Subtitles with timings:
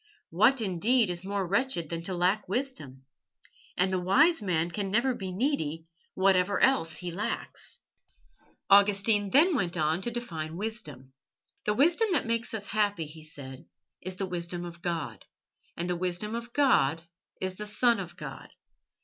[0.31, 3.05] What, indeed, is more wretched than to lack wisdom?
[3.77, 5.85] And the wise man can never be needy,
[6.15, 7.79] whatever else he lacks."
[8.67, 11.13] Augustine then went on to define wisdom.
[11.65, 13.65] "The wisdom that makes us happy," he said,
[14.01, 15.23] "is the wisdom of God,
[15.77, 17.03] and the wisdom of God
[17.39, 18.49] is the Son of God.